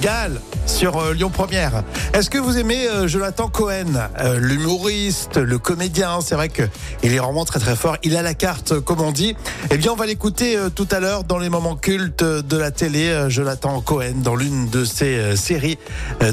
Gall 0.00 0.40
sur 0.66 0.98
euh, 0.98 1.12
Lyon 1.12 1.30
Première. 1.30 1.82
Est-ce 2.12 2.30
que 2.30 2.38
vous 2.38 2.58
aimez 2.58 2.88
euh, 2.88 3.08
Jonathan 3.08 3.48
Cohen, 3.48 4.08
euh, 4.20 4.38
l'humoriste, 4.38 5.36
le 5.36 5.58
comédien? 5.58 6.20
C'est 6.20 6.34
vrai 6.34 6.48
que 6.48 6.62
il 7.02 7.12
est 7.12 7.18
vraiment 7.18 7.44
très 7.44 7.58
très 7.58 7.74
fort. 7.74 7.96
Il 8.02 8.16
a 8.16 8.22
la 8.22 8.34
carte, 8.34 8.78
comme 8.80 9.00
on 9.00 9.12
dit. 9.12 9.34
Eh 9.70 9.76
bien, 9.76 9.92
on 9.92 9.96
va 9.96 10.06
l'écouter 10.06 10.56
tout 10.74 10.86
à 10.90 11.00
l'heure 11.00 11.24
dans 11.24 11.38
les 11.38 11.48
moments 11.48 11.76
cultes 11.76 12.22
de 12.24 12.56
la 12.56 12.70
télé. 12.70 13.26
Jonathan 13.28 13.80
Cohen 13.80 14.14
dans 14.22 14.36
l'une 14.36 14.68
de 14.68 14.84
ses 14.84 15.36
séries 15.36 15.78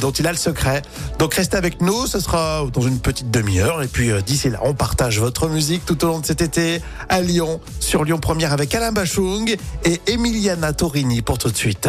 dont 0.00 0.10
il 0.10 0.26
a 0.26 0.32
le 0.32 0.38
secret. 0.38 0.82
Donc 1.18 1.34
restez 1.34 1.56
avec 1.56 1.80
nous. 1.80 2.06
Ce 2.06 2.20
sera 2.20 2.64
dans 2.72 2.82
une 2.82 2.98
petite 2.98 3.30
demi-heure. 3.30 3.82
Et 3.82 3.88
puis 3.88 4.10
d'ici 4.24 4.50
là, 4.50 4.60
on 4.62 4.74
partage 4.74 5.20
votre 5.20 5.48
musique 5.48 5.84
tout 5.84 6.02
au 6.04 6.08
long 6.08 6.20
de 6.20 6.26
cet 6.26 6.40
été 6.40 6.80
à 7.08 7.20
Lyon 7.20 7.60
sur 7.80 8.04
Lyon 8.04 8.18
Première 8.18 8.52
avec 8.52 8.74
Alain 8.74 8.92
Bachung 8.92 9.56
et 9.84 10.00
Emiliana 10.06 10.72
Torini 10.72 11.22
pour 11.22 11.38
tout 11.38 11.50
de 11.50 11.56
suite. 11.56 11.88